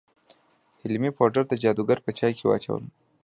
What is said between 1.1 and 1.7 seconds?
پوډر د